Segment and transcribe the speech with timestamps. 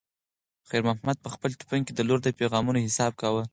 [0.69, 3.43] خیر محمد په خپل تلیفون کې د لور د پیغامونو حساب کاوه.